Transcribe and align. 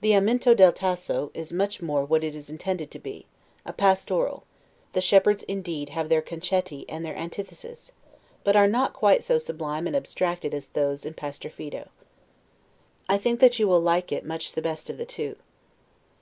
The 0.00 0.12
Aminto 0.14 0.54
del 0.56 0.72
Tasso, 0.72 1.30
is 1.34 1.52
much 1.52 1.82
more 1.82 2.02
what 2.02 2.24
it 2.24 2.34
is 2.34 2.48
intended 2.48 2.90
to 2.90 2.98
be, 2.98 3.26
a 3.66 3.72
pastoral: 3.74 4.44
the 4.94 5.02
shepherds, 5.02 5.42
indeed, 5.42 5.90
have 5.90 6.08
their 6.08 6.22
'concetti' 6.22 6.86
and 6.88 7.04
their 7.04 7.14
antitheses; 7.14 7.92
but 8.44 8.56
are 8.56 8.66
not 8.66 8.94
quite 8.94 9.22
so 9.22 9.38
sublime 9.38 9.86
and 9.86 9.94
abstracted 9.94 10.54
as 10.54 10.68
those 10.68 11.04
in 11.04 11.12
Pastor 11.12 11.50
Fido. 11.50 11.90
I 13.10 13.18
think 13.18 13.40
that 13.40 13.58
you 13.58 13.68
will 13.68 13.78
like 13.82 14.10
it 14.10 14.24
much 14.24 14.54
the 14.54 14.62
best 14.62 14.88
of 14.88 14.96
the 14.96 15.04
two. 15.04 15.36